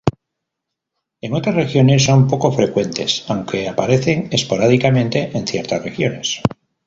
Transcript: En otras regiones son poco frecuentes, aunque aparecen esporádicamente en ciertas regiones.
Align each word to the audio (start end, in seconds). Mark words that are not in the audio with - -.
En 1.21 1.35
otras 1.35 1.53
regiones 1.53 2.03
son 2.05 2.27
poco 2.27 2.51
frecuentes, 2.51 3.23
aunque 3.27 3.69
aparecen 3.69 4.29
esporádicamente 4.31 5.29
en 5.37 5.45
ciertas 5.45 5.83
regiones. 5.83 6.41